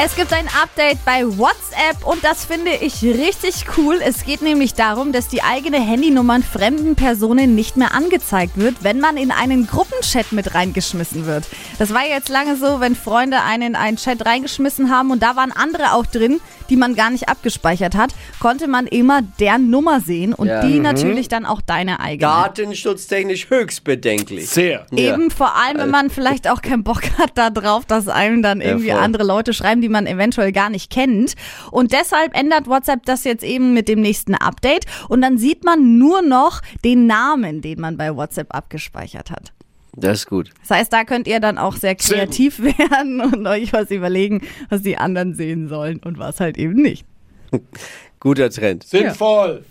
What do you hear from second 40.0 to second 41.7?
Das ist gut. Das heißt, da könnt ihr dann